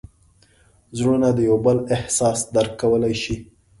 زړونه 0.97 1.27
د 1.33 1.39
یو 1.49 1.57
بل 1.65 1.77
احساس 1.95 2.39
درک 2.55 2.73
کولی 2.81 3.15
شي. 3.23 3.35